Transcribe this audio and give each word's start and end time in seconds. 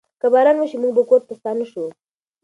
که 0.21 0.27
باران 0.33 0.57
وشي، 0.59 0.77
موږ 0.81 0.91
به 0.97 1.03
کور 1.09 1.21
ته 1.27 1.33
ستانه 1.39 1.65
شو. 1.71 1.83